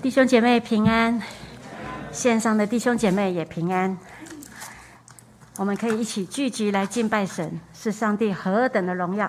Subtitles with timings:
[0.00, 1.20] 弟兄姐妹平安，
[2.12, 3.98] 线上的弟兄姐妹也平安。
[5.56, 9.28] 我们可以一起聚集来敬拜神，是上帝何等的荣耀！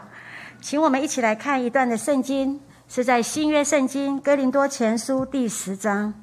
[0.61, 6.13] 请我们一起来看一段的圣经，是在新约圣经哥林多前书第十章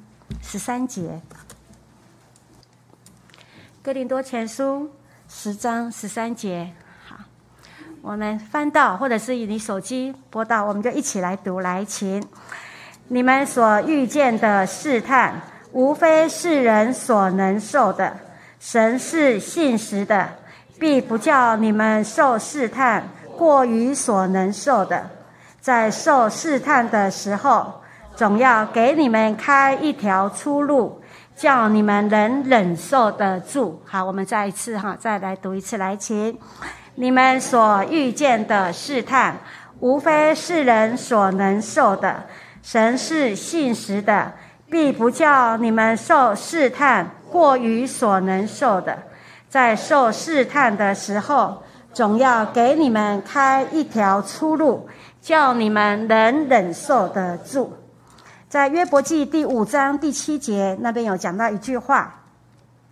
[0.41, 1.21] 十三节。
[3.83, 4.89] 哥林多前书
[5.27, 6.71] 十章十三节，
[7.05, 7.17] 好，
[8.01, 12.25] 我们翻到，或者是以你手机播到，我们就一起来读，来，请。
[13.09, 18.13] 你们所遇见的试探，无非是人所能受的。
[18.59, 20.27] 神是信实的，
[20.77, 23.07] 必不叫你们受试探
[23.37, 25.09] 过于所能受的。
[25.61, 27.81] 在受试探的时候，
[28.13, 31.01] 总要给你们开一条出路，
[31.33, 33.81] 叫你们能忍受得住。
[33.85, 36.37] 好，我们再一次哈，再来读一次，来，请。
[36.95, 39.37] 你们所遇见的试探，
[39.79, 42.25] 无非是人所能受的。
[42.67, 44.33] 神是信实的，
[44.69, 49.03] 必不叫你们受试探过于所能受的。
[49.47, 54.89] 在受试探的时候，总要给你们开一条出路，
[55.21, 57.71] 叫你们能忍受得住。
[58.49, 62.19] 在约伯记第五章第七节那边有讲到一句话，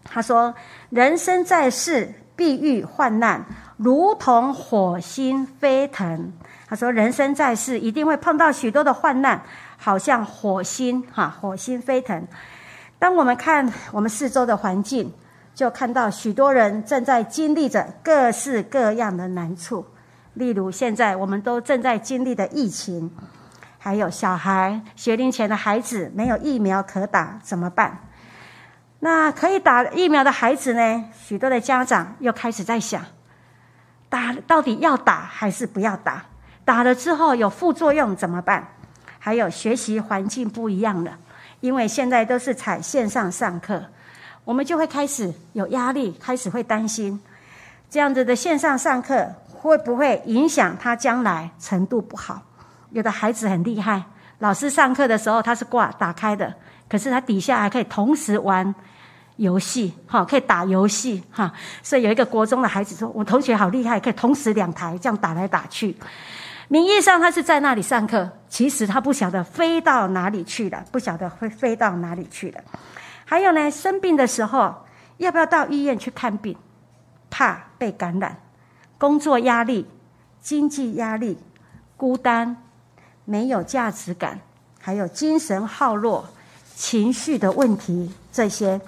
[0.05, 0.55] 他说
[0.89, 3.43] ：“人生在世，必遇患难，
[3.75, 6.31] 如同火星飞腾。”
[6.67, 9.41] 他说：“人生在世，一定会碰到许多的患难。”
[9.77, 12.27] 好像火星哈，火星飞腾。
[12.97, 15.13] 当我们看我们四周的环境，
[15.53, 19.85] 就看到许多人正在经历着各式各样的难处。
[20.33, 23.09] 例如，现在我们都正在经历的疫情，
[23.77, 27.99] 还有小孩学龄前的孩子没有疫苗可打，怎么办？
[28.99, 31.05] 那可以打疫苗的孩子呢？
[31.13, 33.01] 许多的家长又开始在想：
[34.09, 36.25] 打到底要打还是不要打？
[36.65, 38.67] 打了之后有副作用怎么办？
[39.25, 41.17] 还有学习环境不一样了，
[41.59, 43.83] 因为现在都是采线上上课，
[44.43, 47.19] 我们就会开始有压力，开始会担心，
[47.89, 52.39] 这样子的线上上课会不会影响他将来程度不好？
[52.91, 54.03] 有的孩子很厉害，
[54.37, 56.53] 老师上课的时候他是挂打开的，
[56.87, 58.75] 可是他底下还可以同时玩
[59.37, 61.51] 游戏，哈，可以打游戏，哈。
[61.81, 65.97] 所以有一个国中的孩子说：“我同学好厉害，可以同时两台这样打来打去。”
[66.67, 72.61] 名义上他是在那里上课，其实他不晓得飞到哪里去了，不晓得会飞到哪里去了。
[73.23, 74.73] 还有呢，生病的时候
[75.17, 76.55] 要不要到医院去看病？
[77.29, 78.37] 怕被感染，
[78.97, 79.85] 工作压力、
[80.41, 81.37] 经济压力、
[81.97, 82.55] 孤单、
[83.25, 84.39] 没有价值感，
[84.79, 86.27] 还有精神耗弱、
[86.75, 88.79] 情绪的问题这些。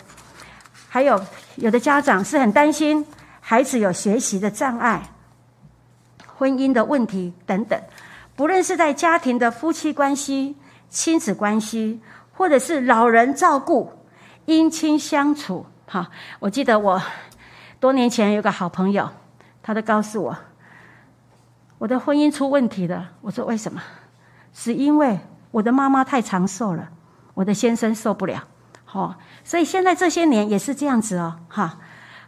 [0.87, 1.21] 还有
[1.57, 3.05] 有的家长是很担心
[3.41, 5.01] 孩子有学习的障碍。
[6.37, 7.81] 婚姻的问题等等，
[8.35, 10.55] 不论是在家庭的夫妻关系、
[10.87, 11.99] 亲子关系，
[12.31, 13.91] 或者是老人照顾、
[14.45, 17.01] 姻亲相处，哈，我记得我
[17.79, 19.09] 多年前有个好朋友，
[19.63, 20.37] 他都告诉我，
[21.79, 23.09] 我的婚姻出问题了。
[23.21, 23.81] 我说为什么？
[24.53, 25.19] 是因为
[25.49, 26.87] 我的妈妈太长寿了，
[27.33, 28.43] 我的先生受不了，
[28.85, 31.79] 好，所以现在这些年也是这样子哦，哈，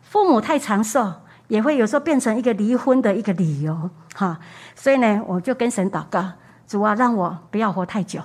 [0.01, 1.13] 父母太长寿。
[1.49, 4.37] 也会有时候变成一个离婚的一个理由，哈，
[4.75, 6.23] 所以呢，我就跟神祷告，
[6.67, 8.21] 主啊，让我不要活太久，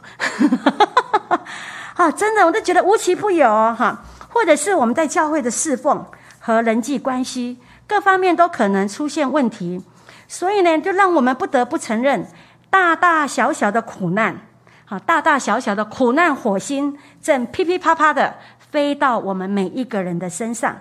[1.96, 6.04] 哈，真的，我都觉得无奇不有，哈，或者是我们在教会的侍奉
[6.38, 7.58] 和人际关系
[7.88, 9.82] 各方面都可能出现问题，
[10.28, 12.28] 所以呢，就让我们不得不承认，
[12.68, 14.36] 大大小小的苦难，
[14.84, 20.76] 好，大大小小的苦难，火星正噼噼啪啪的飞到我们每一个人的身上。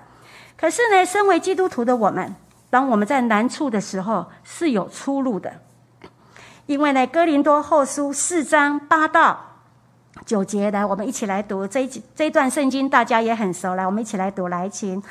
[0.56, 2.36] 可是呢，身为基督徒的我们，
[2.70, 5.52] 当我们在难处的时候是有出路的，
[6.66, 9.40] 因为呢，《哥林多后书》四章八到
[10.26, 15.02] 九节，来，我们一起来读这一这一段圣经，大家也很熟，来，我们一起来读，来，请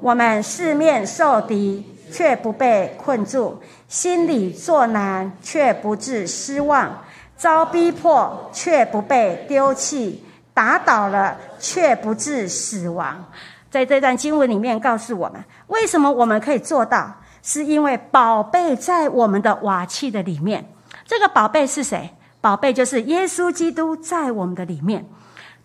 [0.00, 6.88] 我们四面受敌，却不被困住；心里作难，却不致失望；
[7.36, 10.22] 遭逼迫，却不被丢弃；
[10.52, 13.24] 打倒了，却不致死亡。
[13.70, 20.72] 在这段经文里面，告诉我们为什么我们可以做到，是因为宝贝在我们的瓦器的里面。
[21.04, 22.14] 这个宝贝是谁？
[22.40, 25.04] 宝贝就是耶稣基督在我们的里面。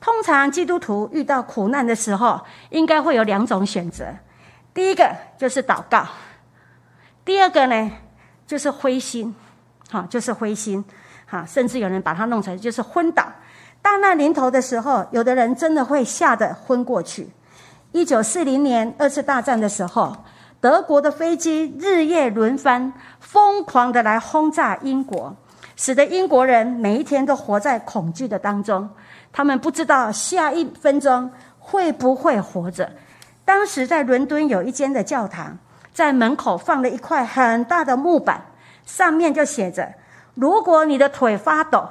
[0.01, 2.41] 通常基督徒遇到苦难的时候，
[2.71, 4.05] 应该会有两种选择：
[4.73, 6.05] 第一个就是祷告；
[7.23, 7.91] 第二个呢，
[8.45, 9.33] 就是灰心。
[9.89, 10.83] 好，就是灰心。
[11.25, 13.25] 好，甚至有人把它弄成就是昏倒。
[13.81, 17.29] 大难临头的时候，有的人真的会吓得昏过去。
[17.93, 20.17] 一九四零年二次大战的时候，
[20.59, 25.35] 德国的飞机日夜轮番，疯狂的来轰炸英国。
[25.75, 28.89] 使得英国人每一天都活在恐惧的当中。
[29.31, 32.91] 他们不知道下一分钟会不会活着。
[33.45, 35.55] 当时在伦敦有一间的教堂，
[35.93, 38.43] 在门口放了一块很大的木板，
[38.87, 39.93] 上面就写着
[40.33, 41.87] ：“如果你的腿发抖，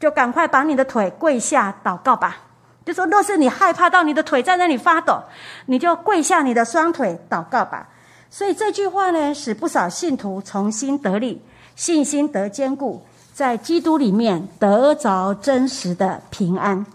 [0.00, 2.38] 就赶快把你的腿跪下祷告吧。”
[2.84, 5.22] 就说，若是你害怕到你的腿在那里发抖，
[5.66, 7.88] 你就跪下你的双腿祷告吧。
[8.28, 11.40] 所以这句话呢，使不少信徒重新得力，
[11.76, 13.02] 信心得坚固。
[13.32, 16.86] 在基督里面得着真实的平安，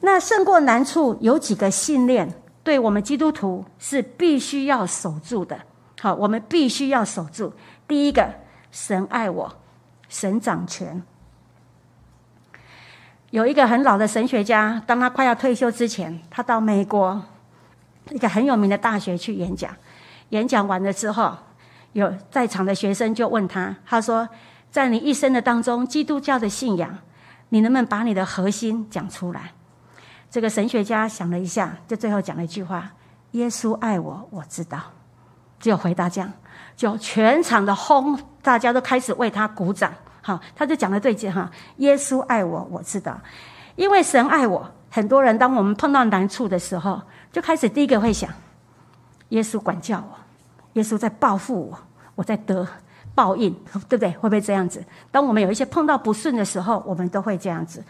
[0.00, 2.32] 那胜过难处有几个信念，
[2.62, 5.58] 对我们基督徒是必须要守住的。
[6.00, 7.52] 好，我们必须要守住。
[7.86, 8.26] 第一个，
[8.70, 9.54] 神爱我，
[10.08, 11.02] 神掌权。
[13.32, 17.20] 有一个很老的神学家，当他快要退休之前，他到美国
[18.10, 19.74] 一个很有名的大学去演讲。
[20.28, 21.36] 演讲完了之后，
[21.94, 24.28] 有在场的学生就问他，他说。
[24.70, 26.98] 在你一生的当中，基督教的信仰，
[27.50, 29.52] 你能不能把你的核心讲出来？
[30.30, 32.90] 这个神学家想了一下，就最后讲了一句话
[33.32, 34.80] ：“耶稣爱我，我知道。”
[35.60, 36.32] 只有回答这样，
[36.74, 39.92] 就全场的轰，大家都开始为他鼓掌。
[40.22, 43.20] 好，他就讲了这句哈：“耶稣爱我，我知道，
[43.76, 47.02] 因为神爱我。”很多人当我们碰到难处的时候，
[47.32, 48.30] 就开始第一个会想：
[49.30, 50.18] 耶稣管教我，
[50.74, 51.78] 耶稣在报复我，
[52.14, 52.66] 我在得。
[53.14, 53.52] 报应，
[53.88, 54.10] 对不对？
[54.12, 54.84] 会不会这样子？
[55.10, 57.82] 当我们有一些碰到不顺的时候，我们都会这样子。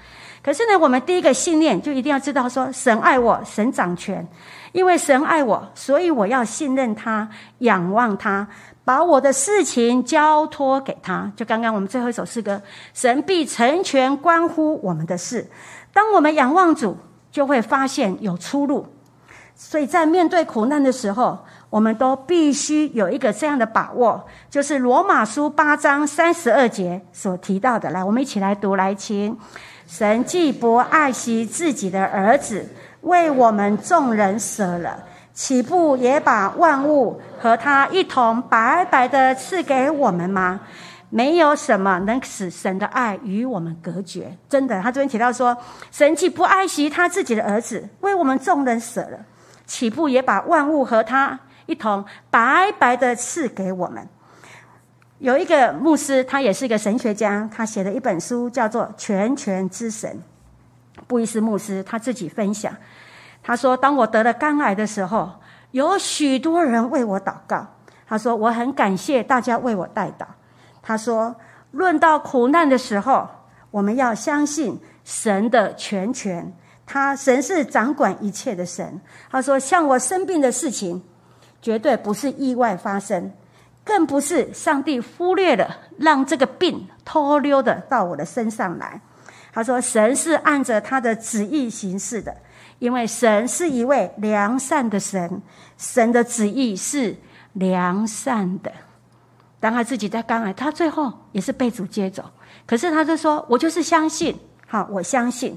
[0.43, 4.27] 可是呢，我们第一个信念就一定要知道：说神爱我，神掌权，
[4.73, 7.29] 因为神爱我，所以我要信任他，
[7.59, 8.47] 仰望他，
[8.85, 11.31] 把我的事情交托给他。
[11.37, 12.61] 就刚刚我们最后一首诗歌：
[12.93, 15.49] 神必成全关乎我们的事。
[15.93, 16.97] 当我们仰望主，
[17.31, 18.87] 就会发现有出路。
[19.55, 21.39] 所以在面对苦难的时候，
[21.73, 27.89] 我们都必须有一个这样的把握，就是罗马书八章三十二节所提到的。
[27.89, 29.35] 来，我们一起来读来听：
[29.87, 32.69] 神既不爱惜自己的儿子，
[33.01, 35.03] 为我们众人舍了，
[35.33, 40.61] 岂不也把万物和他一同白白的赐给我们吗？
[41.09, 44.37] 没有什么能使神的爱与我们隔绝。
[44.47, 45.57] 真的，他这边提到说，
[45.91, 49.19] 神既不爱惜他自己的儿子，为我们众人舍了，
[49.65, 51.41] 岂不也把万物和他？
[51.67, 54.09] 一同白白的赐给我们。
[55.19, 60.11] 有一个牧师，他也是一个神学家，他写了一本书，叫做《全权之神》。
[61.07, 62.75] 布伊斯牧师他自己分享，
[63.41, 65.31] 他说：“当我得了肝癌的时候，
[65.71, 67.65] 有许多人为我祷告。
[68.05, 70.27] 他说我很感谢大家为我代祷。
[70.83, 71.37] 他说，
[71.71, 73.29] 论到苦难的时候，
[73.71, 76.53] 我们要相信神的全权，
[76.85, 79.01] 他神是掌管一切的神。
[79.31, 81.01] 他说，像我生病的事情。”
[81.63, 83.33] 绝对不是意外发生，
[83.85, 89.01] 更不是上帝忽略了让这个病偷溜的到我的身上来。
[89.53, 92.35] 他说：“神是按着他的旨意行事的，
[92.79, 95.41] 因为神是一位良善的神，
[95.77, 97.15] 神的旨意是
[97.53, 98.73] 良善的。
[99.61, 102.25] 当他自己在肝癌，他最后也是被主接走。
[102.67, 104.35] 可是他就说：‘我就是相信，
[104.67, 105.57] 好，我相信，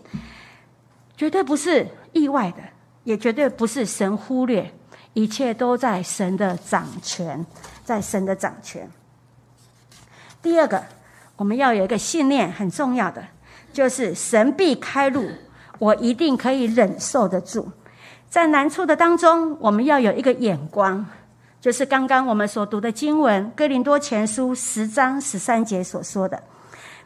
[1.16, 2.58] 绝对不是意外的，
[3.06, 4.69] 也绝对不是神忽略。’”
[5.15, 7.45] 一切都在神的掌权，
[7.85, 8.88] 在神的掌权。
[10.41, 10.83] 第二个，
[11.38, 13.23] 我们要有一个信念，很重要的
[13.71, 15.25] 就是神必开路，
[15.79, 17.72] 我一定可以忍受得住。
[18.29, 21.05] 在难处的当中，我们要有一个眼光，
[21.62, 26.43] 就是刚刚我们所读的经文《哥林多前书》十章十三节所说的：“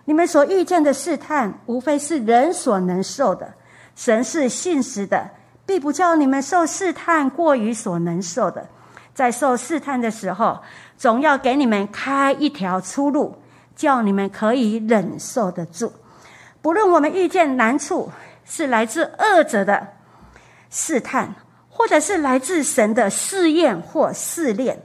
[0.06, 3.54] 你们所遇见的试探，无非是人所能受的。
[3.96, 5.30] 神是信实的。”
[5.70, 8.68] 必不叫你们受试探过于所能受的，
[9.14, 10.60] 在受试探的时候，
[10.98, 13.36] 总要给你们开一条出路，
[13.76, 15.94] 叫你们可以忍受得住。
[16.60, 18.12] 不论我们遇见难处，
[18.44, 19.90] 是来自恶者的
[20.72, 21.36] 试探，
[21.70, 24.82] 或者是来自神的试验或试炼，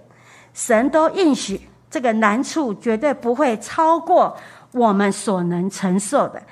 [0.53, 4.37] 神都应许这个难处绝对不会超过
[4.73, 6.43] 我们所能承受的，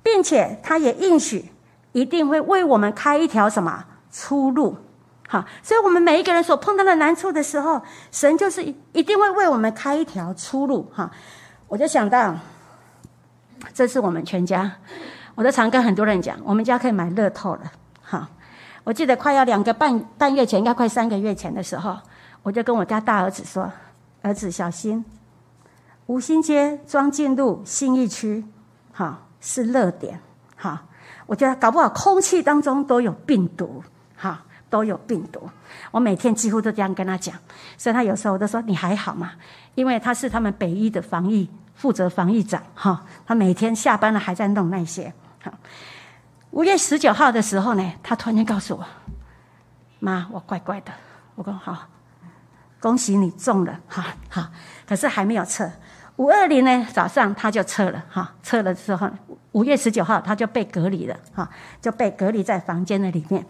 [0.00, 1.44] 并且他也应许。
[1.92, 4.76] 一定会为我们开一条什么出路？
[5.28, 7.80] 好，所以，我们每一个人所碰到的难处的时候，
[8.10, 10.90] 神就是一定会为我们开一条出路。
[10.92, 11.08] 哈，
[11.68, 12.34] 我就想到，
[13.72, 14.72] 这是我们全家，
[15.36, 17.72] 我都常跟很多人讲，我们家可以买乐透了。
[18.02, 18.28] 哈，
[18.82, 21.96] 我记得快要两个半半月前，应该快三个月前的时候，
[22.42, 23.70] 我就跟我家大儿子说
[24.22, 25.04] ：“儿子，小心，
[26.06, 28.44] 五星街庄进路新义区，
[28.92, 30.20] 哈，是热点。”
[30.56, 30.82] 哈。
[31.30, 33.84] 我觉得搞不好空气当中都有病毒，
[34.16, 35.48] 哈，都有病毒。
[35.92, 37.32] 我每天几乎都这样跟他讲，
[37.78, 39.34] 所以他有时候都说你还好吗？
[39.76, 45.14] 因为他是他们北医的防疫负责防疫长哈，他每天下班了还在弄那些。
[45.40, 45.52] 哈，
[46.50, 48.84] 五月十九号的时候呢，他突然间告诉我
[50.00, 50.90] ：“妈，我怪怪的。”
[51.36, 51.86] 我说：“好，
[52.80, 54.48] 恭喜你中了，哈好。”
[54.84, 55.70] 可是还没有测。
[56.20, 59.08] 五二零呢，早上他就测了，哈，测了之后，
[59.52, 61.48] 五月十九号他就被隔离了，哈，
[61.80, 63.42] 就被隔离在房间的里面。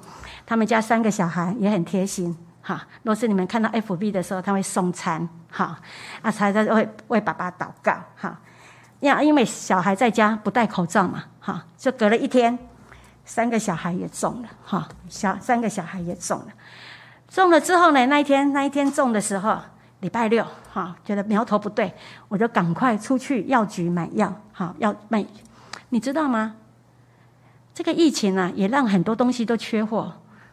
[0.47, 2.37] 他们家三个小孩也很贴心。
[2.63, 5.81] 哈，若是你们看到 FB 的时候，他会送餐，哈，
[6.23, 8.39] 啊，才在为为爸爸祷告，哈，
[9.01, 12.57] 呀，因为小孩在家不戴口罩嘛，哈，就隔了一天，
[13.25, 16.47] 三个小孩也中了，哈，小三个小孩也中了，
[17.29, 19.59] 中了之后呢，那一天那一天中的时候，
[20.01, 21.95] 礼拜六，哈，觉得苗头不对，
[22.29, 25.25] 我就赶快出去药局买药，哈，要买，
[25.91, 26.57] 你知道吗？
[27.73, 30.13] 这个疫情呢，也让很多东西都缺货，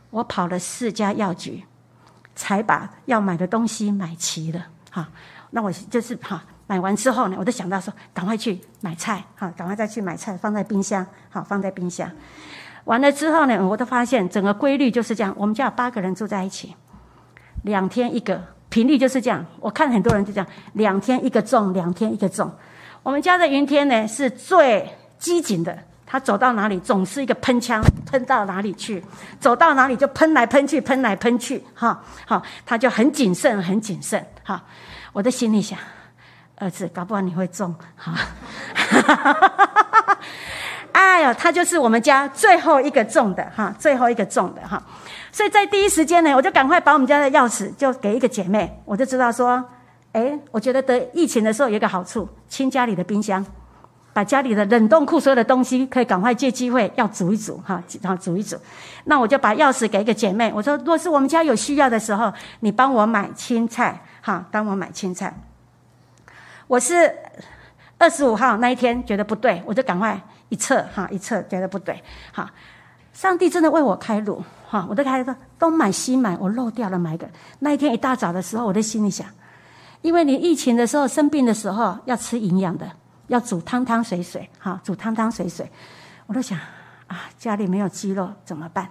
[0.09, 1.63] 我跑了四家药局。
[2.39, 5.09] 才把要买的东西买齐了，哈，
[5.49, 12.07] 那我就是哈，买完之后呢，我就想到说，赶快去买菜，哈，赶快再去买菜，放在冰箱，好，放在冰箱。
[12.83, 15.33] 完了之后呢，我都发现整个规律就是这样。
[15.35, 16.75] 我们家有八个人住在一起，
[17.63, 18.39] 两天一个
[18.77, 19.43] 频率就是这样。
[19.59, 22.51] 我看很多人就这样，两天一个重，两天一个重。
[23.01, 25.75] 我们家的云天呢是最机警的。
[26.05, 29.03] 他走到哪里总是一个喷枪，喷到哪里去，
[29.39, 34.63] 走到哪里就喷来喷去，喷来喷去，哈，好，他就很谨慎，很谨慎，哈。
[35.11, 35.79] 我的心里想，
[36.55, 38.13] 儿子，搞不好你会中，哈，
[40.93, 44.81] 哎呦，他就是我们家最后一个中的，哈，最后一个中的，哈。
[45.37, 49.63] 所以在第一时间呢，我就赶快把我们家的钥匙就给一个姐妹，我就知道说，
[50.11, 53.45] 哎，我觉得得疫情的时候有一个好处，清家里的冰箱。
[54.13, 58.57] 把家里的冷冻库所有的东西，可以赶快借机会要煮一煮哈，然后煮一煮。
[59.03, 65.31] 那我就把钥匙给一个姐妹，我说：若是我们家有需要的时候，你帮我买青菜哈，帮我买青菜。
[66.65, 67.15] 我是
[67.99, 72.01] 二十五号那一天觉得不对，我就赶快一测哈，一测觉得不对
[72.33, 72.51] 哈。
[73.13, 77.27] 上帝真的为我开路哈，我都开始东买西买，我漏掉了买个。
[77.59, 79.25] 那一天一大早的时候，我在心里想，
[80.01, 82.85] 因为你疫情的时候生病的时候要吃营养的。
[83.27, 85.69] 要煮汤汤水水，哈，煮汤汤水水，
[86.27, 86.57] 我都想
[87.07, 88.87] 啊，家里没有鸡肉怎么办？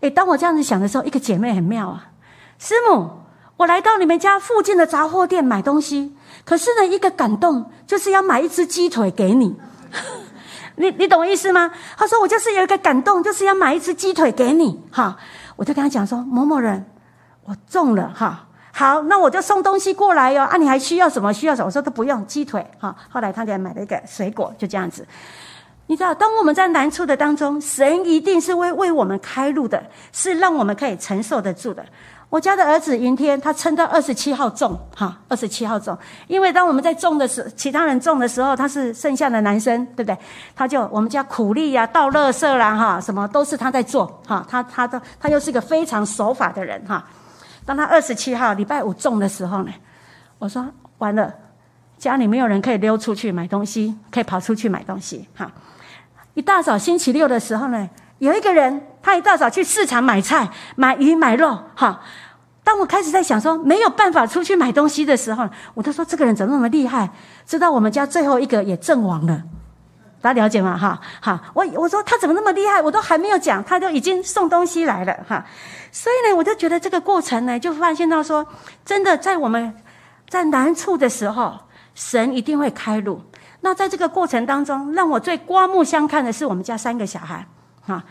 [0.00, 2.10] 诶，当我这样子想的时候，一个姐妹很妙啊，
[2.58, 3.08] 师母，
[3.56, 9.56] 我来到你们家附近的杂货店买东西，可是呢，一个感动就是要买一只鸡腿给你，
[10.76, 11.70] 你你懂我意思吗？
[11.96, 15.16] 他说我就是有一个感动，就是要买一只鸡腿给你，哈，
[15.56, 16.84] 我就跟他讲说某某人，
[17.44, 18.42] 我中了，哈。
[18.72, 20.42] 好，那我就送东西过来哟。
[20.42, 21.32] 啊，你还需要什么？
[21.32, 21.66] 需要什么？
[21.66, 22.94] 我说都不用，鸡腿哈。
[23.08, 25.06] 后来他就买了一个水果，就这样子。
[25.86, 31.82] 你知道，当我们在难处的当中，神一定是为为我们开路的，是让我们可以承受得住的。
[32.28, 35.96] 我家的儿子云天，他撑到二十七号中哈，二十七号中。
[36.26, 40.18] 因为当我们在种的时候，其他人种的时候，他是剩下的男生，对不对？
[40.54, 44.44] 他就我们家苦力呀、倒垃圾啦哈，什么都是他在做哈。
[44.50, 47.04] 他他的他又是个非常守法的人哈。
[47.64, 49.72] 当他二十七号礼拜五中的时候呢，
[50.38, 50.66] 我说
[50.98, 51.32] 完了，
[51.96, 55.28] 家里没有人可以溜出去买东西，可以跑出去买东西。
[55.36, 55.50] 哈，
[56.34, 61.58] 一大早星期六的时候呢，有一个人他一大早去市场买菜、买鱼、买肉。
[61.74, 62.00] 哈，
[62.64, 67.10] 当我开始在想说没有办法出去买东西的时候，我都说这个人怎么那么厉害？
[67.46, 69.42] 知道我们家最后一个也阵亡了。
[70.20, 70.76] 大家了解吗？
[70.76, 72.82] 哈，好，我我说他怎么那么厉害？
[72.82, 75.44] 我都还没有讲，他就已经送东西来了，哈。
[75.92, 78.44] 所以呢，我就觉得这个过程呢，就发现到说，
[78.84, 79.72] 真的在我们
[80.28, 81.54] 在难处的时候，
[81.94, 83.22] 神一定会开路。
[83.60, 87.46] 那在这个过程当中，让我最刮目相看的是我们家三个小孩，
[87.86, 88.04] 哈，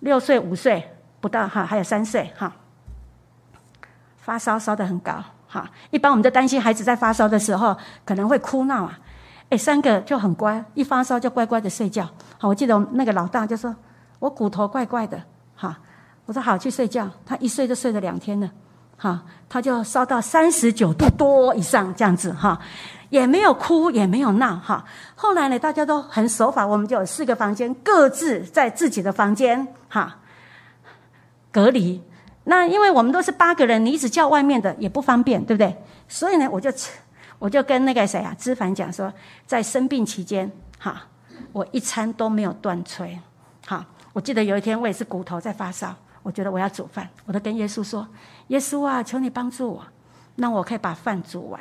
[0.00, 0.90] 六岁、五岁
[1.20, 2.52] 不到，哈，还有三岁，哈，
[4.18, 5.70] 发烧烧的很高，哈。
[5.90, 8.98] 一般我们都担心孩子在发烧的时候可能会哭闹啊。
[9.50, 12.04] 哎，三个就很乖，一发烧就乖乖的睡觉。
[12.38, 13.74] 好，我记得我那个老大就说
[14.18, 15.22] ：“我骨头怪怪的。”
[15.54, 15.78] 哈，
[16.26, 17.08] 我说好去睡觉。
[17.24, 18.50] 他一睡就睡了两天了，
[19.04, 22.58] 哈，他就烧到三十九度多以上这样子哈，
[23.10, 24.82] 也没有哭也没有闹哈。
[25.14, 30.16] 后来呢，大家都很守法，我们就有四个房间，各自在自己的房间哈
[31.52, 32.02] 隔离。
[32.44, 35.76] 那因为我们都是八个人，你一直叫外面的也不方便，对不对？
[36.08, 36.72] 所以呢，我就。
[37.40, 39.12] 我就跟那个谁啊，知凡讲说，
[39.44, 41.02] 在生病期间，哈，
[41.52, 43.18] 我一餐都没有断炊，
[43.66, 43.84] 好，
[44.14, 48.06] 我记得有一天我也是骨头在发烧，我觉得我要煮饭，我都跟耶稣说，
[48.48, 49.84] 耶稣啊，求你帮助我，
[50.36, 51.60] 那我可以把饭煮完，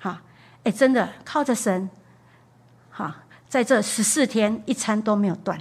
[0.00, 0.20] 哈，
[0.64, 1.88] 哎，真的靠着神，
[2.90, 3.16] 哈，
[3.48, 5.58] 在这十四天一餐都没有断，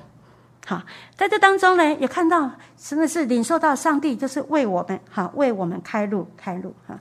[0.65, 0.81] 好，
[1.15, 6.99] 在这当中呢，也看到真的是领受到上帝就是为我们，哈，为我们开路开路，哈。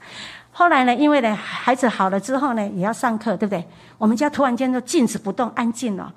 [0.53, 3.67] 后来呢，因为呢孩子好了之后呢，也要上课，对不对？
[3.99, 6.13] 我们家突然间就静止不动，安静了。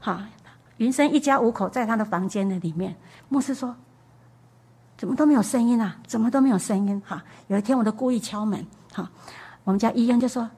[0.00, 0.20] 好，
[0.78, 2.96] 云生一家五口在他的房间的里面，
[3.28, 3.76] 牧师说
[4.98, 5.96] ：“怎么都没有声音啊？
[6.06, 9.08] 怎么都没有声音？”哈，有一天我都故意敲门，哈，
[9.62, 10.50] 我们家医院就说：“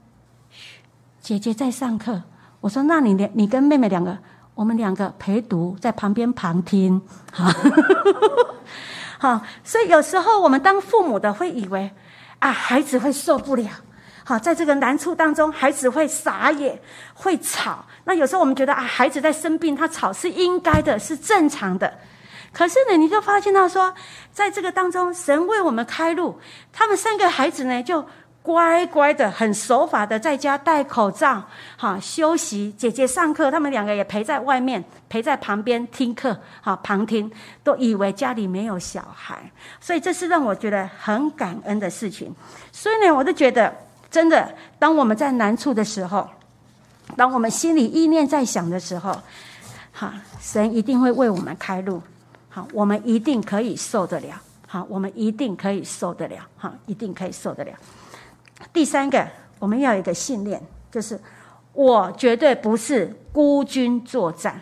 [0.50, 0.80] 嘘，
[1.20, 2.22] 姐姐在上课。”
[2.62, 4.18] 我说：“那你两，你跟妹妹两个，
[4.54, 7.00] 我们两个陪读，在旁边旁听。
[7.32, 7.54] ”哈，
[9.18, 11.90] 好，所以有时候我们当父母的会以为
[12.38, 13.70] 啊，孩子会受不了。
[14.24, 16.80] 好，在这个难处当中，孩子会傻眼，
[17.14, 17.84] 会吵。
[18.04, 21.92] 那有时候我们觉得啊，孩子在生病，他吵是应该的，是正常的。
[22.52, 23.94] 可是呢，你就发现到说，
[24.32, 26.38] 在这个当中，神为我们开路，
[26.72, 28.04] 他们三个孩子呢，就。
[28.42, 31.44] 乖乖的，很守法的，在家戴口罩，
[31.76, 32.74] 哈，休息。
[32.76, 37.30] 姐姐上课，他们两个也陪在外面，陪在旁边听课，哈，旁听，
[37.62, 42.34] 都以为家里没有小孩，所以这是让我觉得很感恩的事情。
[42.72, 43.76] 所以呢，我就觉得，
[44.10, 46.26] 真的，当我们在难处的时候，
[47.18, 49.14] 当我们心里意念在想的时候，
[49.92, 52.02] 哈，神一定会为我们开路，
[52.50, 57.72] 好，我们一定可以受得了，好，我们一定可以受得了，哈，一定可以受得了。
[58.72, 59.24] 第三个，
[59.60, 61.18] 我们要有一个信念，就是
[61.72, 64.60] 我绝对不是孤军作战。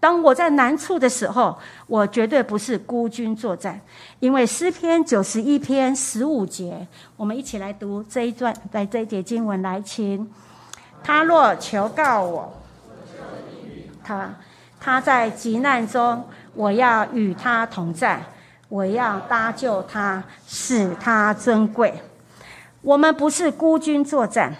[0.00, 3.80] 当我在难处的时候，我绝对不是孤军作战。
[4.20, 6.86] 因为诗篇九十一篇十五节，
[7.16, 10.30] 我们一起来读这一段，来这一节经文来，请
[11.02, 12.52] 他若求告我，
[14.04, 14.32] 他
[14.78, 16.24] 他在急难中，
[16.58, 18.20] 我要与他同在，
[18.68, 22.02] 我要搭救他，使他尊贵。
[22.82, 24.56] 我们不是孤军作战。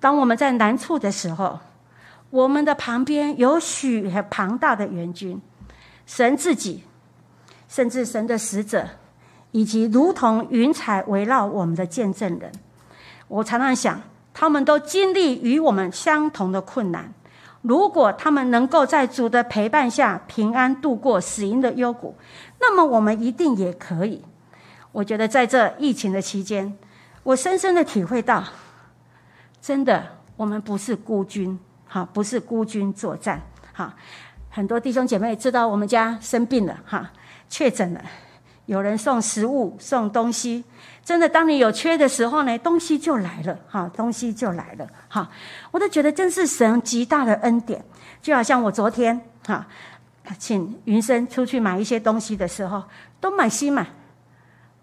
[0.00, 1.60] 当我们在难处的时候，
[2.30, 5.38] 我们的旁边有许庞大的援军，
[6.06, 6.82] 神自己，
[7.68, 8.88] 甚至神的使者，
[9.50, 12.50] 以及如同云彩围绕我们的见证人。
[13.28, 14.00] 我常常想，
[14.32, 17.12] 他们都经历与我们相同的困难。
[17.62, 22.14] 如果他们能够在主的陪伴下平安度过死荫的幽谷，
[22.58, 24.24] 那么我们一定也可以。
[24.92, 26.76] 我觉得在这疫情的期间。
[27.22, 28.42] 我深深的体会到，
[29.60, 30.06] 真的，
[30.36, 33.42] 我们不是孤军，哈，不是孤军作战，
[33.74, 33.94] 哈。
[34.48, 37.12] 很多弟兄姐妹知道我们家生病了，哈，
[37.50, 38.02] 确诊了，
[38.64, 40.64] 有人送食物、送东西。
[41.04, 45.28] 真的，当你有缺的时候呢，东西就来了，哈，东西就来了，哈。
[45.70, 47.84] 我都觉得真是神极大的恩典。
[48.22, 49.66] 就好像我昨天，哈，
[50.38, 52.82] 请云生出去买一些东西的时候，
[53.20, 53.86] 都买新买，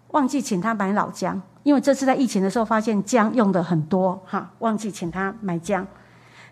[0.08, 1.40] 忘记请他买老姜。
[1.62, 5.86] 因为这次在疫情的时候发现姜用的很多哈，忘记请他买姜，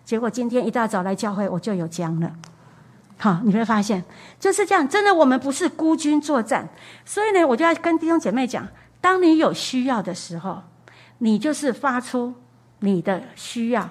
[0.04, 2.30] 结果今天一大早来教会我就有姜了，
[3.18, 4.04] 好，你会发现
[4.38, 6.68] 就是这样，真的我们不是孤军作战，
[7.06, 8.68] 所以呢，我就要跟弟兄姐妹讲，
[9.06, 10.60] 当你有需要的时候，
[11.18, 12.34] 你就是发出
[12.80, 13.88] 你的需要，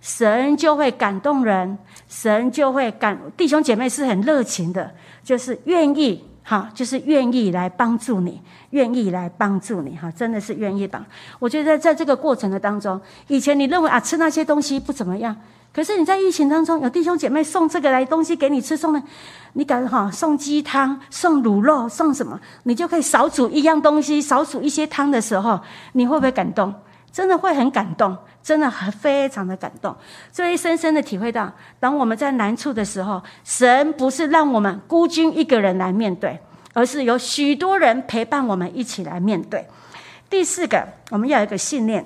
[0.00, 6.24] 神就会感动人，神就会感弟兄姐妹是很热情的，就是愿意。
[6.42, 11.04] 哈，就是愿意来帮助你，愿意来帮助你，哈，真的是愿意帮。
[11.38, 15.36] 我觉得在这个过程的当中，以前你认为啊，吃那些东西不怎么样，
[15.72, 19.02] 可是你在疫情当中，有弟兄姐妹送这个来东西给你吃，送的，
[19.52, 25.60] 你敢哈送鸡汤、送卤肉、送什么，你就可以少煮一样东西，少煮一些汤的时候，
[25.92, 26.74] 你会不会感动？
[27.12, 28.16] 真的会很感动。
[28.42, 29.94] 真的很非常的感动，
[30.32, 36.40] 所以深深的体会到，当我们在难处的时候，神不是让我们孤军一个人来面对，
[36.72, 39.68] 而是有许多人陪伴我们一起来面对。
[40.30, 42.02] 第四个，我们要有一个信念，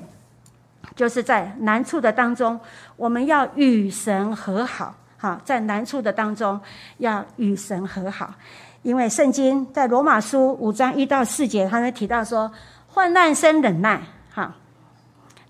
[0.95, 2.59] 就是在难处的当中，
[2.97, 4.95] 我们要与神和好。
[5.17, 6.61] 哈，在难处的当中
[6.99, 8.35] 要与神和好，
[8.83, 12.53] 因为圣经在罗马书五章一到四节，他们提到说，
[12.89, 14.03] 患难生忍耐。
[14.33, 14.55] 哈。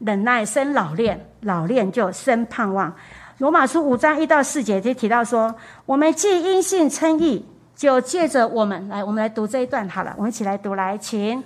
[0.00, 2.94] 忍耐生老练，老练就生盼望。
[3.38, 5.54] 罗马书五章一到四节就提到说，
[5.86, 10.12] 我们既因信称义，就借着我们来，我们来读这一段好了。
[10.16, 11.42] 我们一起来读，来，请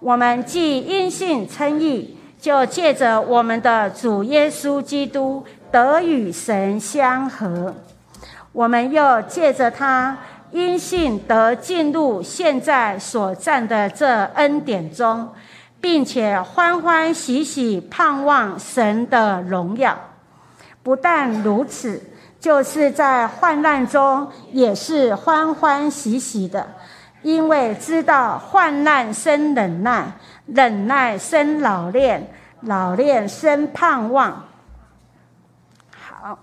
[0.00, 7.72] 我们既因信称义，就借着我们的主耶稣基督得与神相合。
[8.52, 10.18] 我们又借着他
[10.50, 15.30] 因信得进入现在所占的这恩典中。
[15.82, 19.98] 并且欢欢喜喜盼望神的荣耀，
[20.80, 22.00] 不但如此，
[22.38, 26.64] 就是在患难中也是欢欢喜喜的，
[27.22, 30.12] 因为知道患难生忍耐，
[30.54, 34.44] 忍耐生老练，老练生盼望。
[35.90, 36.38] 好，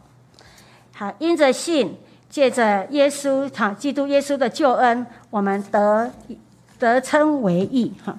[0.94, 1.98] 好，因着信，
[2.30, 6.12] 借着耶稣，哈，基督耶稣的救恩，我们得
[6.78, 8.18] 得称为义，哈。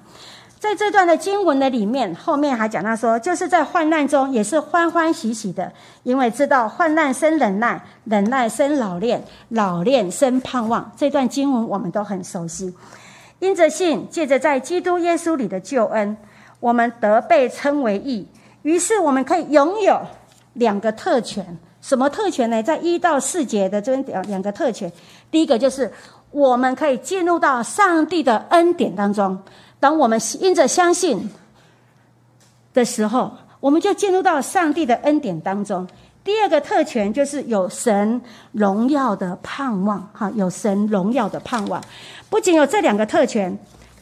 [0.59, 5.73] 在这段的经文的里面，后面还讲到说，就是在患难中也是欢欢喜喜的，
[6.03, 10.91] 因为知道患难生忍耐，忍耐生老练，老练生盼望。
[10.95, 12.71] 这段经文我们都很熟悉。
[13.41, 16.15] 因着信，借着在基督耶稣里的救恩，
[16.59, 18.27] 我们得被称为义。
[18.61, 19.99] 于是我们可以拥有
[20.53, 21.57] 两个特权。
[21.81, 22.61] 什么特权呢？
[22.61, 24.91] 在一到四节的这边两两个特权。
[25.31, 25.91] 第一个就是
[26.29, 29.35] 我们可以进入到上帝的恩典当中。
[29.79, 31.27] 当我们因着相信
[32.75, 35.87] 的时候，我们就进入到上帝的恩典当中。
[36.23, 41.83] 第二个特权就是有神荣耀的盼望，哈，有神荣耀的盼望。
[42.29, 43.57] 不仅有这两个特权，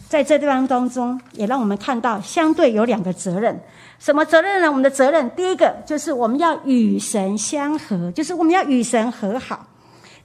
[0.09, 3.57] 在这地方当中，也让我们看到相对有两个责任。
[3.99, 4.67] 什么责任呢？
[4.69, 9.65] 我们的责任，第一个就是我们要与神相合，就是我们要与神和好。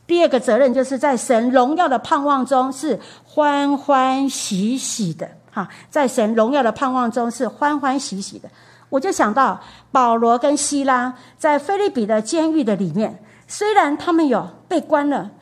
[0.06, 5.28] 第二个责任，就是在神荣耀的盼望中是欢欢喜喜的。
[5.50, 8.48] 哈，在神荣耀的盼望中是欢欢喜喜的。
[8.94, 15.32] 我就想到保罗跟希拉在菲利比的监狱的里面，虽然他们有被关了，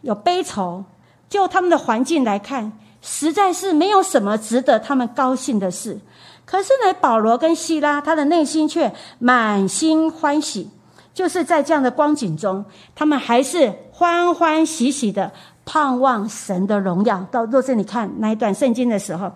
[0.00, 0.84] 有悲愁，
[1.28, 6.00] 就他们的环境来看，实在是没有什么值得他们高兴的事。
[6.44, 10.68] 可是呢，保罗跟希拉他的内心却满心欢喜，
[11.14, 12.64] 就是在这样的光景中，
[12.96, 15.30] 他们还是欢欢喜喜的。
[15.66, 17.24] 盼望神的荣耀。
[17.30, 19.30] 到若是你看那一段圣经的时候，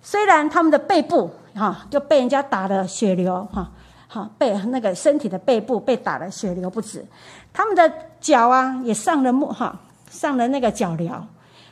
[0.00, 3.70] 虽然他们的背部哈就被人家打了血流哈，
[4.08, 7.04] 好被那个身体的背部被打的血流不止，
[7.52, 9.78] 他们的脚啊也上了木哈
[10.10, 11.20] 上了那个脚镣，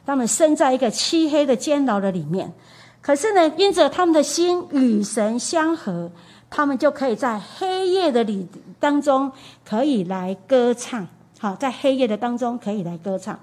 [0.04, 2.52] 他们身在一个漆黑的监牢的里面。
[3.00, 6.10] 可是呢，因着他们的心与神相合，
[6.50, 8.46] 他们就可以在黑夜的里
[8.78, 9.30] 当中
[9.64, 11.06] 可以来歌唱。
[11.38, 13.38] 好，在黑夜的当中可以来歌唱。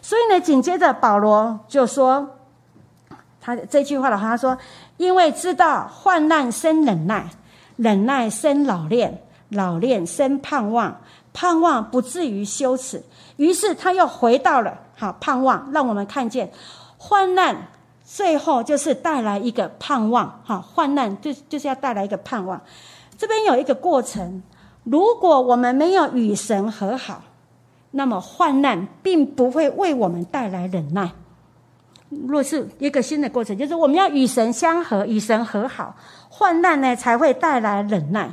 [0.00, 2.26] 所以呢，紧接着保罗就说，
[3.40, 4.56] 他这句话的话，他说
[4.96, 7.30] ：“因为知道患难生忍耐，
[7.76, 11.00] 忍耐生老练，老练生盼望，
[11.32, 13.02] 盼望不至于羞耻。”
[13.36, 16.52] 于是他又回到了好盼望，让我们看见
[16.98, 17.68] 患难
[18.04, 20.40] 最后就是带来一个盼望。
[20.44, 22.60] 哈，患难就就是要带来一个盼望。
[23.16, 24.42] 这边有一个过程，
[24.84, 27.22] 如果我们没有与神和好。
[27.94, 31.12] 那么患难并不会为我们带来忍耐。
[32.28, 35.96] 若是一个新的过程，就是我们要与神相合，与神和好，
[36.28, 38.32] 患难呢才会带来忍耐。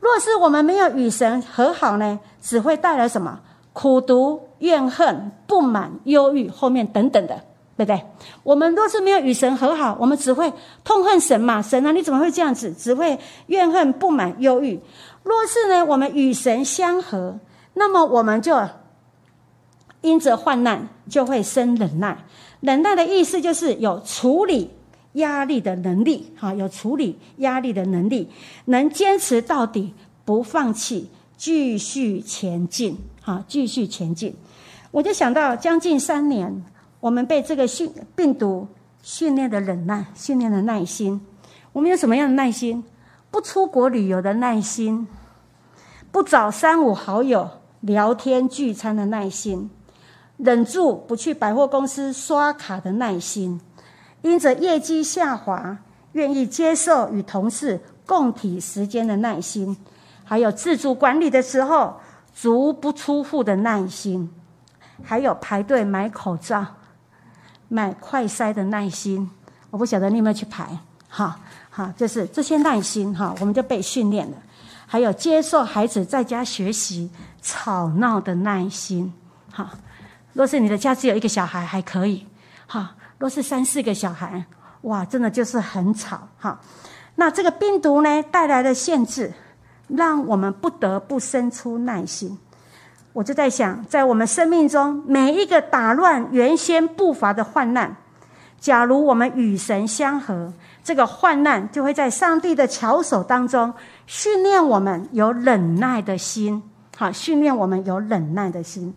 [0.00, 3.40] 若是我们没有与神和好呢，只会带来什么
[3.72, 7.34] 苦毒、怨恨、不满、忧郁，后面等等的，
[7.76, 8.04] 对不对？
[8.42, 10.52] 我们若是没有与神和好，我们只会
[10.84, 11.62] 痛恨神嘛？
[11.62, 12.72] 神啊，你怎么会这样子？
[12.74, 14.78] 只会怨恨、不满、忧郁。
[15.22, 17.38] 若是呢，我们与神相合，
[17.72, 18.60] 那么我们就。
[20.02, 22.26] 因着患难就会生忍耐，
[22.64, 24.70] 忍耐的意思就是有处理
[25.12, 28.30] 压力的能力，哈，有处理压力的能力，
[28.64, 29.92] 能坚持到底，
[30.24, 34.34] 不放弃，继续前进，哈，继续前进。
[34.90, 36.64] 我就想到将近三年，
[37.00, 38.66] 我们被这个训病毒
[39.02, 41.20] 训练的忍耐，训练的耐心。
[41.74, 42.82] 我们有什么样的耐心？
[43.30, 45.06] 不出国旅游的耐心，
[46.10, 47.50] 不找三五好友
[47.82, 49.68] 聊天聚餐的耐心。
[50.36, 53.60] 忍住不去百货公司刷卡的耐心，
[54.22, 55.78] 因着业绩下滑，
[56.12, 59.76] 愿意接受与同事共体时间的耐心，
[60.24, 62.00] 还有自主管理的时候
[62.34, 64.28] 足不出户的耐心，
[65.04, 66.66] 还有排队买口罩、
[67.68, 69.30] 买快筛的耐心。
[69.70, 70.66] 我不晓得你有没有去排？
[71.08, 71.38] 哈，
[71.70, 74.36] 哈，就是这些耐心哈，我们就被训练了。
[74.86, 77.08] 还有接受孩子在家学习
[77.40, 79.12] 吵闹的耐心，
[79.52, 79.70] 哈。
[80.34, 82.26] 若是你的家只有一个小孩还可以，
[82.66, 84.44] 哈；若是三四个小孩，
[84.82, 86.60] 哇，真的就是很吵，哈。
[87.14, 89.32] 那这个病毒呢带来的限制，
[89.88, 92.38] 让我们不得不生出耐心。
[93.12, 97.96] 我就在想，在我们生命中每一个打乱原先步伐的患难，
[98.58, 103.72] 假如我们与神相合，这个患难就会在上帝的巧手当中
[104.06, 106.60] 训练我们有忍耐的心，
[106.96, 108.92] 好，训练我们有忍耐的心。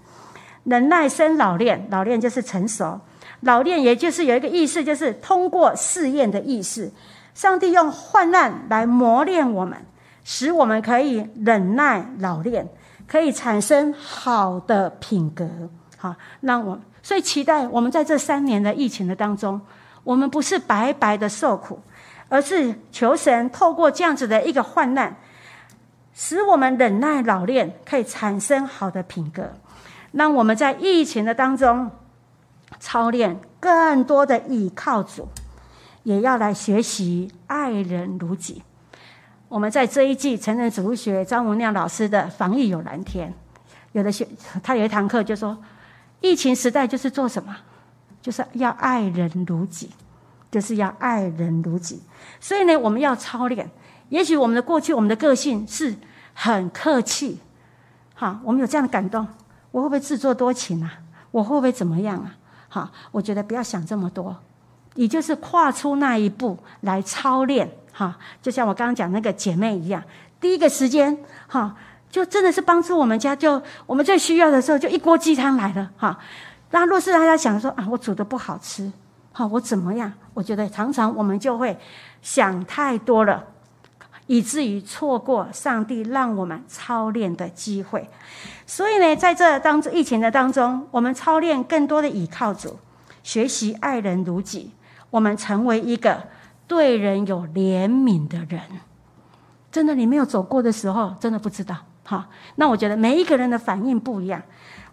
[0.67, 2.99] 忍耐生老练，老练就是成熟。
[3.41, 6.91] 老练也就是有一个意思，就是通过试验的意思。
[7.33, 9.77] 上帝用患难来磨练我们，
[10.23, 12.67] 使我们可以忍耐老练，
[13.07, 15.47] 可以产生好的品格。
[15.97, 19.61] 好，让我所以期待我们在这三年的疫情的当中，
[20.03, 21.79] 我们不是白白的受苦，
[22.27, 25.15] 而是求神透过这样子的一个患难，
[26.13, 29.53] 使我们忍耐老练，可以产生好的品格。
[30.11, 31.91] 让我们在疫情的当中
[32.79, 35.27] 操练更多的倚靠主，
[36.03, 38.63] 也要来学习爱人如己。
[39.49, 43.33] 我们在这一季成人主学张文亮老师的防疫有蓝天，
[43.93, 44.27] 有的学
[44.61, 45.57] 他有一堂课就说，
[46.19, 47.55] 疫情时代就是做什么，
[48.21, 49.89] 就是要爱人如己，
[50.51, 52.01] 就是要爱人如己。
[52.39, 53.69] 所以呢，我们要操练。
[54.09, 55.95] 也许我们的过去，我们的个性是
[56.33, 57.39] 很客气，
[58.15, 59.25] 哈，我们有这样的感动，
[59.71, 60.93] 我会不会自作多情啊？
[61.31, 62.35] 我会不会怎么样啊？
[62.69, 64.35] 哈，我觉得不要想这么多，
[64.95, 67.69] 你就是跨出那一步来操练。
[67.91, 70.03] 哈，就像我刚刚讲那个姐妹一样，
[70.39, 71.75] 第一个时间，哈，
[72.09, 76.17] 就真的是帮助我们家，就我们最需要的时候，就一锅鸡汤来了，哈。
[76.71, 78.91] 那若是大家想说啊，我煮的不好吃，
[79.31, 80.11] 哈，我怎么样？
[80.33, 81.77] 我觉得常常我们就会
[82.21, 83.43] 想太多了，
[84.27, 88.07] 以至于错过上帝让我们操练的机会。
[88.65, 92.77] 所以呢，在这当疫情的当中，我们操练更多的倚靠主，
[93.23, 94.71] 学习爱人如己，
[95.09, 96.21] 我们成为一个。
[96.69, 98.59] 对人有怜悯的人，
[99.71, 101.73] 真的，你没有走过的时候，真的不知道。
[102.03, 104.43] 哈，那我觉得每一个人的反应不一样。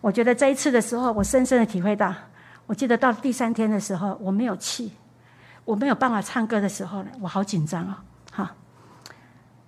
[0.01, 2.15] 我觉得这一次的时候，我深深的体会到，
[2.67, 4.93] 我记得到第三天的时候，我没有气，
[5.65, 7.97] 我没有办法唱歌的时候呢，我好紧张哦。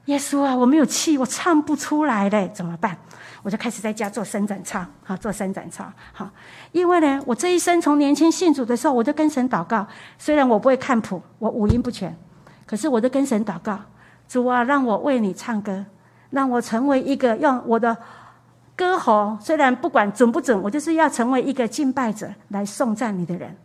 [0.07, 2.97] 耶稣啊，我没有气，我唱不出来嘞，怎么办？
[3.43, 6.29] 我就开始在家做伸展操，哈，做伸展操，好，
[6.73, 9.87] 因为呢，我这一生从年轻信主的时候，我就跟神祷告。
[10.19, 12.17] 虽然我不会看谱，我五音不全，
[12.67, 13.79] 可是我就跟神祷告：
[14.29, 15.85] 主啊，让我为你唱歌，
[16.31, 17.97] 让我成为一个用我的
[18.75, 23.57] 歌喉，虽然不管准不准，我就是要成为一个敬拜者来颂赞你的人。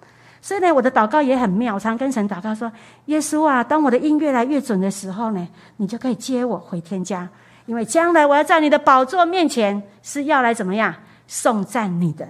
[0.42, 2.72] 所以呢，我的祷告也很妙，我常跟神祷告说：
[3.06, 7.30] 耶稣啊，当我的音越来越准的时候呢，你就可以接我回天家。
[7.68, 10.94] 因为将来我要在你的宝座面前是要来怎么样
[11.28, 12.28] 颂赞你的，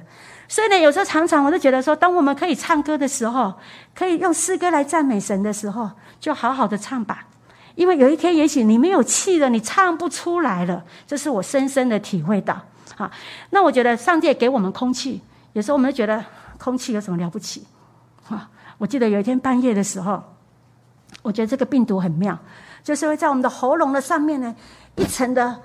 [0.48, 3.54] 所以呢，有时候常常我都觉得说，当我们可以唱歌的时候，
[3.96, 7.26] 可以用诗歌来赞美神的时候，就好好的唱吧。
[7.76, 12.62] 因为有一天，也许你没有气了，你唱不出来了，这是我深深的体会到。
[12.98, 13.10] 好，
[13.52, 15.22] 那我觉得上帝给我们空气，
[15.54, 16.24] 有时候我们觉得
[16.60, 17.66] 空气有什么了不起？
[18.78, 20.24] 我记得有一天半夜的时候，
[21.22, 22.38] 我觉得这个病毒很妙，
[22.84, 24.56] 就是会在我们的喉咙的上面呢。
[24.96, 25.58] 一层的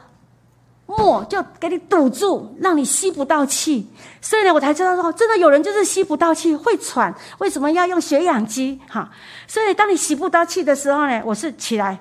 [0.86, 3.90] 膜就给你堵住，让你吸不到气。
[4.20, 7.12] 所以呢，我才知道说，真的有人就是吸不到气，会喘。
[7.38, 8.80] 为什么要用血氧机？
[8.88, 9.10] 哈，
[9.48, 11.98] 所以当你吸不到气的时候呢，我是起来，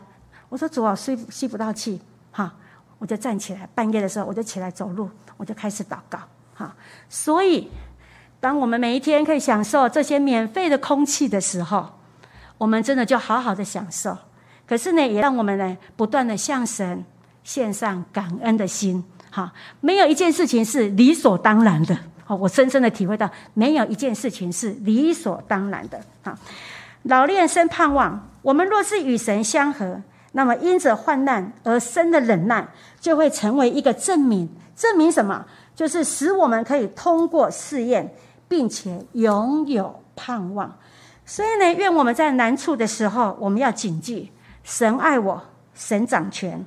[0.49, 1.99] 我说主啊，吸吸不到气，
[2.31, 2.53] 哈，
[2.99, 3.67] 我就站起来。
[3.73, 6.19] 半夜的时候，我就起来走路，我就开始祷告，
[6.53, 6.75] 哈。
[7.09, 7.67] 所以，
[8.45, 11.83] 当我们每一天可以享受这些免费的空气的时候，
[12.59, 14.15] 我们真的就好好的享受。
[14.67, 17.03] 可是呢，也让我们呢不断的向神。
[17.43, 21.97] 献上感恩的心，哈，没有一件事情是理所当然的。
[22.23, 25.99] 好，我深深的体会到，没有一件事情是理所当然的。
[26.21, 26.37] 哈，
[27.03, 29.99] 老练生盼望，我们若是与神相合，
[30.33, 32.67] 那么因着患难而生的忍耐，
[32.99, 34.47] 就会成为一个证明。
[34.75, 35.45] 证明什么？
[35.75, 38.11] 就是使我们可以通过试验，
[38.47, 40.77] 并且拥有盼望。
[41.25, 44.31] 所以呢，愿我们在难处的时候，我们要谨记：
[44.63, 45.41] 神爱我，
[45.73, 46.63] 神掌权。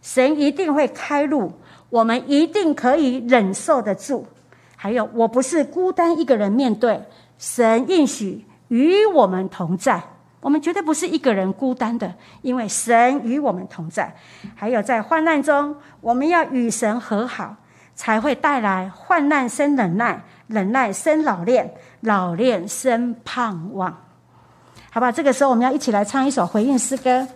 [0.00, 1.52] 神一定会开路，
[1.90, 4.26] 我们一定可以忍受得住。
[4.74, 7.02] 还有，我不是孤单一个人面对，
[7.38, 10.02] 神应许与我们同在，
[10.40, 14.16] 我们绝对不是一个人孤单的，因为神与我们同在。
[14.54, 17.54] 还有，在患难中，我们要与神和好，
[18.00, 23.94] 才会带来患难生忍耐，忍耐生老练，老练生盼望。
[24.90, 27.28] 好吧，这个时候我们要一起来唱一首回应诗歌。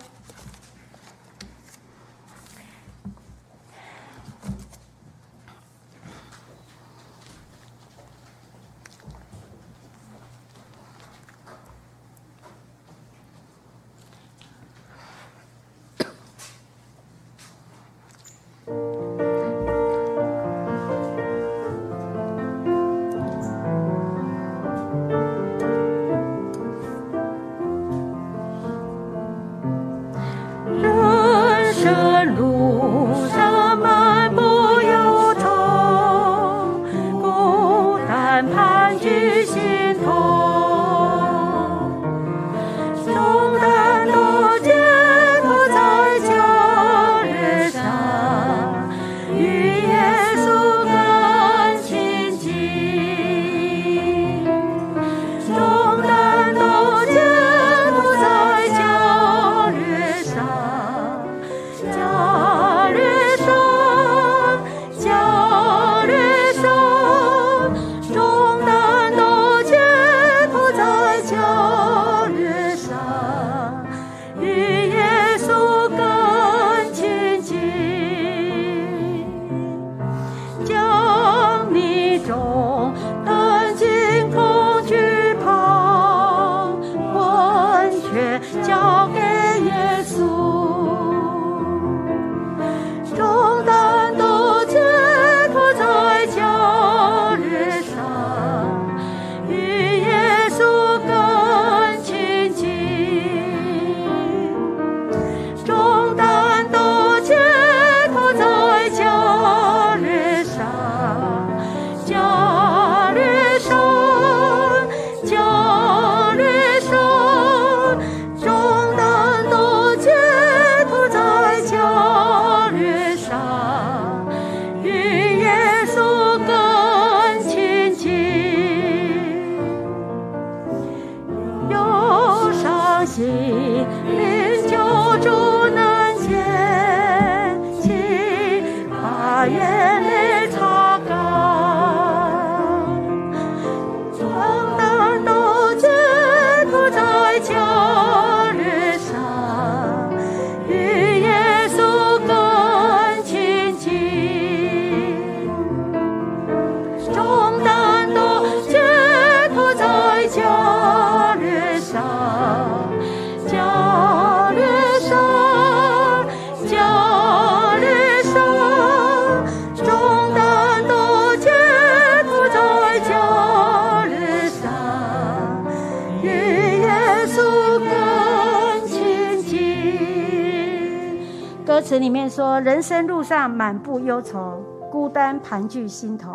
[183.24, 186.32] 上满布忧愁，孤单盘踞心头。”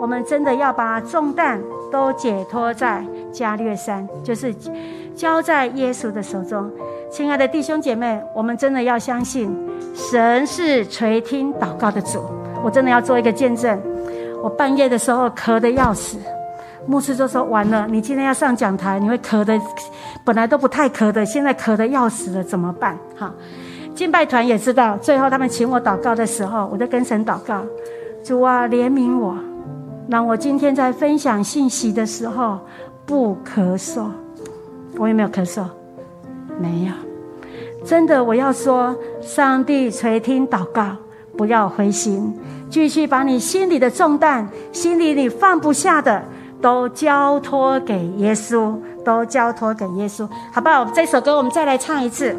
[0.00, 1.60] 我们真的要把重担
[1.90, 4.54] 都解脱在加略山，就是
[5.16, 6.70] 交在耶稣的手中。
[7.10, 9.52] 亲爱的弟兄姐妹，我们真的要相信
[9.94, 12.22] 神是垂听祷告的主。
[12.62, 13.76] 我真的要做一个见证。
[14.40, 16.16] 我半夜的时候咳得要死，
[16.86, 19.60] 牧师就说：“完了，你今天要上讲台，你会咳的，
[20.24, 23.34] 本来都不太咳的，现在咳得要死了，怎么办？”哈，
[23.98, 27.64] 敬拜团也知道，最后他们请我祷告的时候，我就跟神祷告
[28.22, 29.36] ：“主啊，怜悯我。”
[30.08, 32.60] 让我今天在分享信息的时候
[33.04, 34.06] 不咳嗽，
[34.96, 35.64] 我有没有咳嗽？
[36.60, 36.92] 没有。
[37.84, 40.96] 真的，我要说，上帝垂听祷告，
[41.36, 42.38] 不要灰心，
[42.70, 46.22] 继续把你心里的重担、心里你放不下的，
[46.62, 50.84] 都交托给耶稣，都交托给耶稣，好不好？
[50.94, 52.36] 这首歌我们再来唱一次。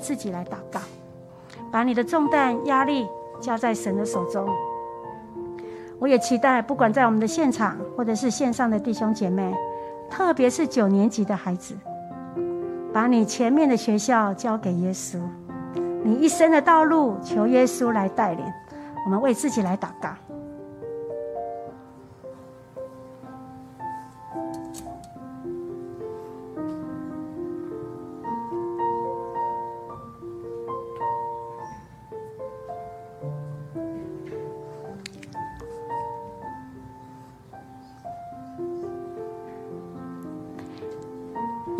[0.00, 0.80] 自己来祷告，
[1.70, 3.06] 把你的重担、压力
[3.40, 4.48] 交在神的手中。
[5.98, 9.54] 我也期待，不管在我们的现场或者是线上的弟兄姐妹，
[10.10, 11.76] 特别是九年级的孩子，
[12.92, 15.20] 把你前面的学校交给耶稣，
[16.02, 18.44] 你一生的道路求耶稣来带领。
[19.04, 20.10] 我们为自己来祷告。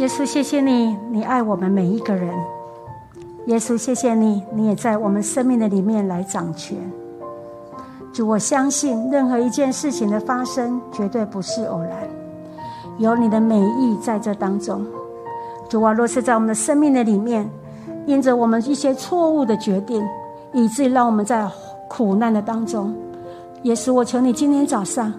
[0.01, 2.35] 耶稣，谢谢你，你爱我们每一个人。
[3.49, 6.75] 耶稣，谢谢你，你也在我们生命的里面来掌权。
[8.11, 12.09] 主，我相信任何一件事情的发生绝对不是偶然，
[12.97, 14.87] 有你的美意在这当中。
[15.69, 17.47] 主啊，若是在我们的生命的里面，
[18.07, 20.03] 因着我们一些错误的决定，
[20.55, 21.47] 以至于让我们在
[21.91, 22.97] 苦难的当中，
[23.65, 25.13] 耶稣，我求你今天早上，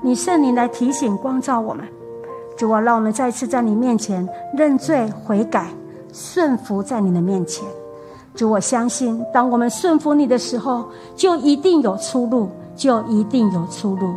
[0.00, 1.84] 你圣灵来提醒光照我们。
[2.60, 5.70] 主啊，让我们再次在你面前认罪悔改，
[6.12, 7.66] 顺服在你的面前。
[8.34, 10.84] 主，我相信，当我们顺服你的时候，
[11.16, 14.12] 就一定有出路，就一定有出路。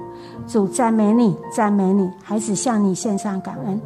[0.46, 3.80] 主，赞美你，赞美你，孩子向你献上感恩。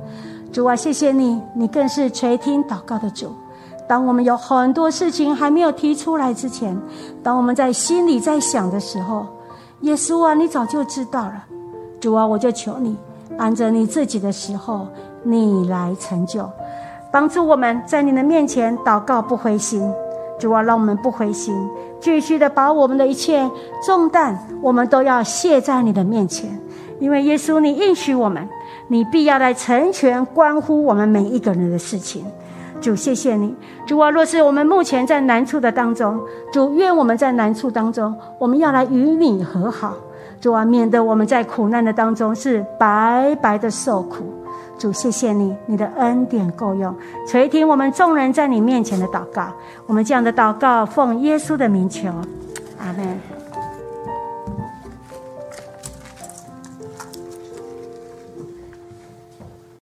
[0.52, 3.28] 主啊，谢谢你，你更是垂听祷告的主。
[3.88, 6.76] 当我们有很多事情还没有提出来之前，
[7.22, 9.24] 当我们在心里在想的时候，
[9.82, 11.46] 耶稣啊，你早就知道了。
[12.00, 12.98] 主啊，我就求你，
[13.38, 14.88] 按着你自己的时候，
[15.24, 16.50] 你来成就，
[17.12, 19.82] 帮助我们在你的面前祷告不灰心。
[20.40, 21.56] 主啊，让我们不灰心，
[22.00, 23.50] 继续的把我们的一切
[23.84, 26.60] 重担，我们都要卸在你的面前，
[27.00, 28.48] 因为耶稣，你应许我们。
[28.90, 32.24] 你必要来成全关乎我们每一个人的事情，
[32.80, 33.54] 主谢谢你，
[33.86, 34.10] 主啊！
[34.10, 36.18] 若是我们目前在难处的当中，
[36.54, 39.94] 主愿我们在难处当中，我们要来与你和好，
[40.40, 40.64] 主啊！
[40.64, 44.34] 免得我们在苦难的当中是白白的受苦。
[44.78, 46.96] 主谢谢你，你的恩典够用，
[47.28, 49.48] 垂听我们众人在你面前的祷告。
[49.88, 52.10] 我们这样的祷告，奉耶稣的名求，
[52.80, 53.37] 阿门。